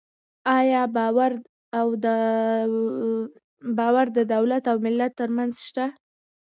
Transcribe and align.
آیا 0.57 0.83
باور 3.77 4.07
د 4.17 4.19
دولت 4.33 4.63
او 4.71 4.77
ملت 4.85 5.11
ترمنځ 5.19 5.53
شته؟ 5.67 5.85